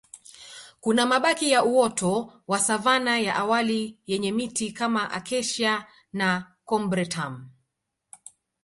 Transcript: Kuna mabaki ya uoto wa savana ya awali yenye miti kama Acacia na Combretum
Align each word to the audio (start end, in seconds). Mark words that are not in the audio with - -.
Kuna 0.81 1.05
mabaki 1.05 1.51
ya 1.51 1.63
uoto 1.63 2.33
wa 2.47 2.59
savana 2.59 3.19
ya 3.19 3.35
awali 3.35 3.99
yenye 4.07 4.31
miti 4.31 4.71
kama 4.71 5.11
Acacia 5.11 5.85
na 6.13 6.55
Combretum 6.65 7.49